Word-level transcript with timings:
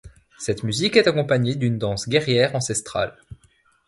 Cette 0.39 0.63
musique 0.63 0.95
est 0.95 1.05
accompagnée 1.07 1.53
d'une 1.53 1.77
danse 1.77 2.09
guerrière 2.09 2.55
ancestrale. 2.55 3.15